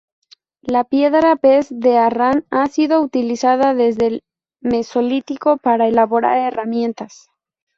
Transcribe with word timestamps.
La 0.63 0.83
piedra 0.83 1.35
pez 1.35 1.67
de 1.69 1.99
Arran 1.99 2.47
ha 2.49 2.65
sido 2.69 3.01
utilizada 3.03 3.75
desde 3.75 4.07
el 4.07 4.23
Mesolítico 4.59 5.57
para 5.57 5.87
elaborar 5.87 6.39
herramientas. 6.39 7.27